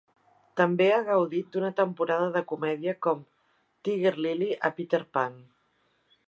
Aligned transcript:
També 0.59 0.85
ha 0.93 1.01
gaudit 1.09 1.51
d'una 1.55 1.69
temporada 1.81 2.31
de 2.37 2.43
comèdia 2.53 2.95
com 3.07 3.21
Tiger 3.89 4.15
Lilly 4.27 4.49
a 4.71 4.73
"Peter 4.81 5.03
Pan". 5.19 5.39